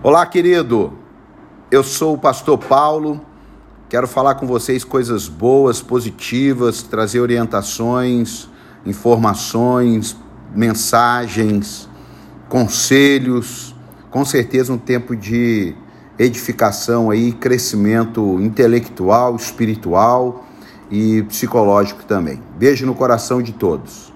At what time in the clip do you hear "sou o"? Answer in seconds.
1.82-2.18